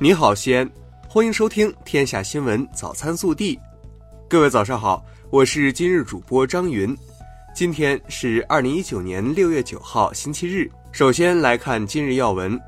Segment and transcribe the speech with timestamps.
[0.00, 0.68] 你好，西安，
[1.08, 3.56] 欢迎收听《天下新闻早餐速递》。
[4.28, 6.94] 各位早上好，我是今日主播张云。
[7.54, 10.68] 今天是二零一九年六月九号，星期日。
[10.90, 12.60] 首先来看今日要闻。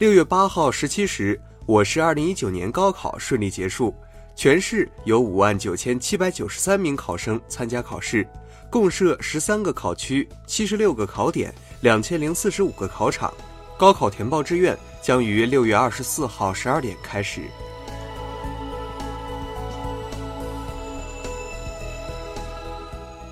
[0.00, 3.94] 六月八号十七时，我市二零一九年高考顺利结束，
[4.34, 8.26] 全市有五万九千七百九十三名考生参加考试，
[8.68, 13.32] 共设十三个考区、七十六个考点、两千零四十五个考场。
[13.80, 17.48] 高考填报志愿将于六月二十四号十二点开始。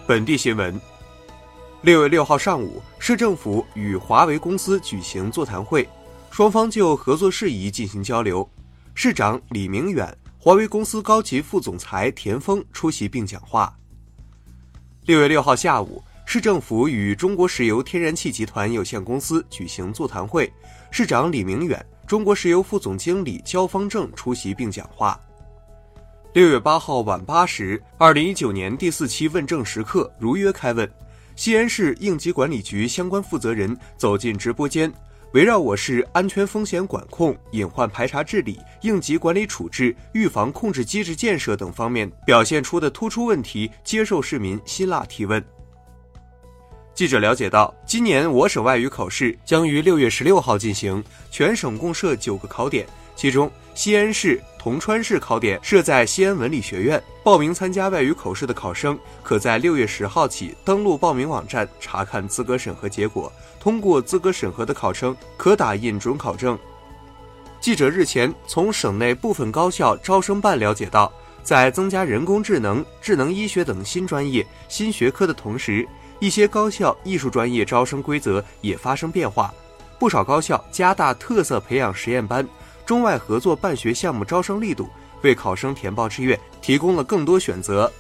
[0.06, 0.80] 本地新闻：
[1.83, 5.87] 六月六号上午，市政府与华为公司举行座谈会，
[6.30, 8.48] 双方就合作事宜进行交流。
[8.95, 13.70] 市长李明远、华为公司高级副总裁田峰出席并讲话。
[15.05, 16.03] 六月六号下午。
[16.30, 20.52] 市政府与中国石油天然气集团有限公司举行座谈会，
[20.91, 25.19] 市长李明远、中国石油副总经理焦方正出席并讲话。
[26.34, 30.86] 六月八号晚八时，二零一九年第四期问政时刻如约开问，
[31.34, 34.92] 西安市应急管理局相关负责人走进直播间，
[35.33, 45.42] 围绕我市安全风险管控、隐患排查治理、应急管理处置、预防控制机制建设等方面表现出的突出问题，接受市民辛辣提问。
[46.98, 57.00] 记者了解到，今年我省外语考试将于六月十六号进行，全省共设九个考点，其中西安市、铜川市考点设在西安文理学院。
[57.22, 63.32] 报名参加外语考试的考生，可在六月十号起登录报名网站查看资格审核结果。
[63.60, 66.58] 通过资格审核的考生，可打印准考证。
[67.60, 71.12] 记者日前从省内部分高校招生办了解到，
[71.44, 75.86] 在增加人工智能、智能医学等新专业、新学科的同时，
[76.20, 79.52] 一些高校艺术专业招生规则也发生变化，
[79.98, 82.47] 不少高校加大特色培养实验班、
[82.84, 84.88] 中外合作办学项目招生力度，
[85.22, 87.91] 为考生填报志愿提供了更多选择。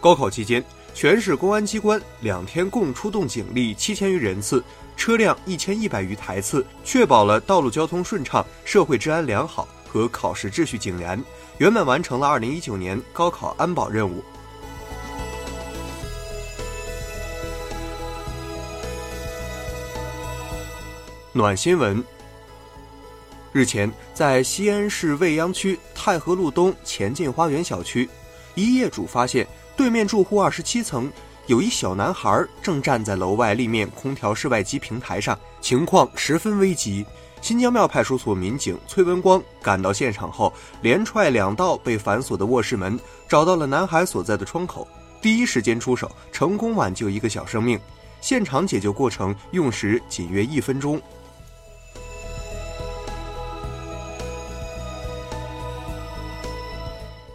[0.00, 4.62] 高考期间，全市公安机关两天共出动警力七千余人次，
[4.96, 11.22] 车辆一千一百余台次，确保了道路交通顺畅、社会治安良好和考试秩序井然，
[11.58, 14.22] 圆满完成了二零一九年高考安保任务。
[21.36, 22.02] 暖新闻。
[23.52, 28.08] 日前，在西安市未央区太和路东前进花园小区，
[28.54, 31.12] 一业主发现对面住户二十七层
[31.46, 37.04] 有一小男孩正站在楼外立面空调室外机平台上，情况十分危急。
[37.42, 42.98] 新疆庙派出所民警崔文光赶到现场后，连踹两道被反锁的卧室门，
[43.28, 44.88] 找到了男孩所在的窗口，
[45.20, 47.78] 第一时间出手，成功挽救一个小生命。
[48.22, 50.98] 现场解救过程用时仅约一分钟。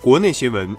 [0.01, 0.75] 国内新闻。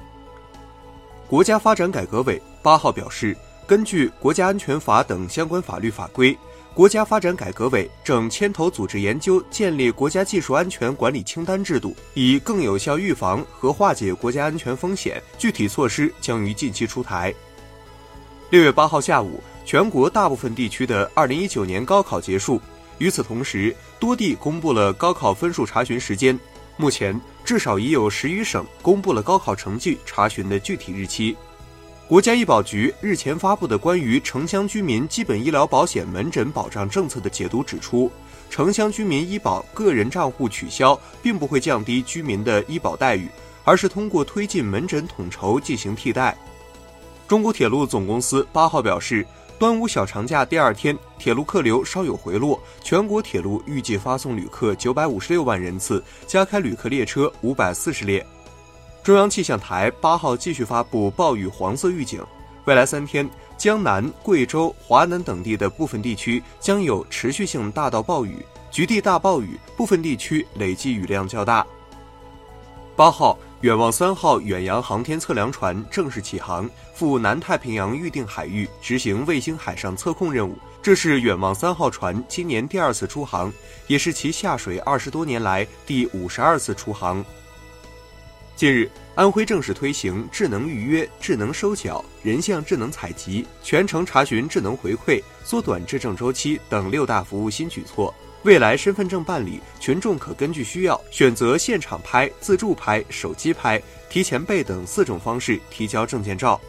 [1.28, 3.36] 国家发展改革委八号表示，
[3.68, 6.36] 根据《国家安全法》等相关法律法规，
[6.74, 15.22] 国家发展改革委正牵头组织研究建立国家技术安全管理清单制度，以更有效预防和化解国家安全风险。
[15.38, 17.32] 具体措施将于近期出台。
[18.50, 22.60] 六月八号下午，全国大部分地区的二零一九年高考结束。
[22.98, 26.36] 与此同时，多地公布了高考分数查询时间。
[26.76, 27.18] 目前。
[27.52, 31.36] 至少已有十余省公布了高考成绩查询的具体日期。
[32.08, 38.10] 国家医保局日前发布的关于城乡居民基本医疗保险门诊保障政策的解读指出，
[38.48, 43.28] 城乡居民医保个人账户取消，并不会降低居民的医保待遇，
[43.64, 46.34] 而是通过推进门诊统筹进行替代。
[47.28, 49.26] 中国铁路总公司八号表示。
[49.62, 58.26] 端午小长假第二天，铁路客流稍有回落，全国铁路预计发送旅客九百五十六万人次，加开旅客列车五百四十列。
[59.04, 62.20] 中央气象台八号继续发布暴雨黄色预警，
[62.64, 71.64] 未来三天，江南、贵州、华南等地的部分地区将有持续性大到暴雨，局地大暴雨，部分地区累计雨量较大。
[72.96, 73.38] 八号。
[73.62, 80.58] 远望三号远洋航天测量船正式起航，赴南太平洋预定海域执行卫星海上测控任务。
[80.82, 83.52] 这是远望三号船今年第二次出航，
[83.86, 87.24] 也是其下水二十多年来第五十二次出航。
[88.56, 98.12] 近日，安徽正式推行智能预约、智能收缴、人像智能采集、全程查询智能回馈、缩短质证周期等六大服务新举措。
[98.44, 103.80] 未来身份证办理，群众可根据需要选择现场拍、自助拍、手机拍、
[104.10, 106.60] 提前备等四种方式提交证件照。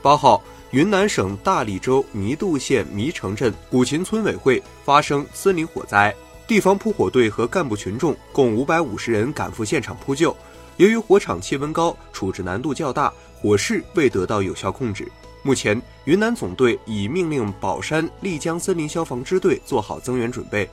[0.00, 6.14] 八号，云南省大理州弥渡县弥城镇古琴村委会发生森林火灾，
[6.46, 10.34] 地方扑火队和干部群众共五百五十人赶赴现场扑救。
[10.78, 15.06] 由于火场气温高，处置难度较大，火势未得到有效控制。
[15.46, 20.68] 目前，云南总队已命令保山、丽江森林消防支队做好增援准备。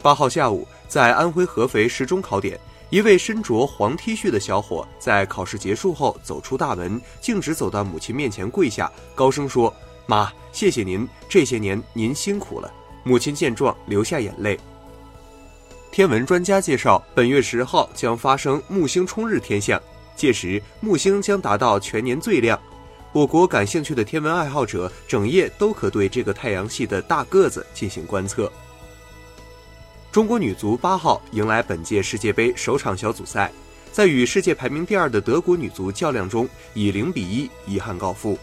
[0.00, 2.56] 八号下午，在安徽合肥十中考点，
[2.90, 9.74] 一位身着黄 T 恤的小伙在考试结束后走出大门，径直走到母亲面前跪下，高声说
[10.06, 12.72] ：“妈，谢谢您，这些年您辛苦了。”
[13.02, 14.56] 母亲见状流下眼泪。
[15.90, 19.82] 天文专家介绍，本月十号将发生木星冲日天象，
[20.14, 22.56] 届时木星将达到全年最亮。
[23.12, 28.50] 我国感兴趣的天文爱好者，整夜都可对这个太阳系的大个子进行观测。
[30.12, 33.50] 中国女足八号迎来本届世界杯首场小组赛，
[33.90, 38.38] 在与世界排名第二的德国女足较量中，以零比一遗憾告负。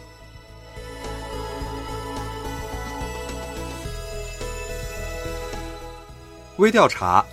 [6.57, 7.25] 微调查：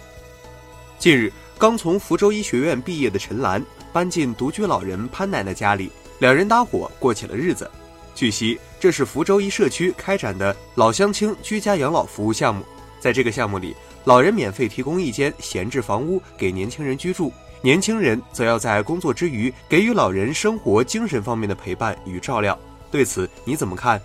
[1.01, 5.91] 近日，刚从福州医学院毕业的陈兰搬进独居老人潘奶奶家里，
[6.25, 7.71] 两人搭伙过起了日子。
[8.15, 12.65] 据悉，这是福州一社区开展的老乡亲居家养老服务项目，
[12.99, 13.77] 在这个项目里。
[14.05, 17.31] 老人免费提供一间闲置房屋给年轻人居住，
[17.61, 22.59] 年轻人则要在工作之余给予老人生活精神方面的陪伴与照料。
[22.91, 24.01] 对此你怎么看？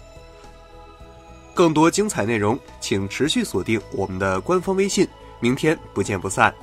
[1.53, 5.07] 更多精彩内容，请持续锁定我们的官方微信。
[5.39, 6.53] 明天不见不散。